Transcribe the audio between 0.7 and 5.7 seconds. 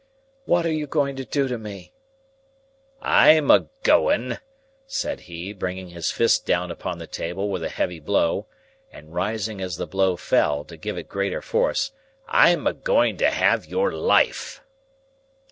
you going to do to me?" "I'm a going," said he,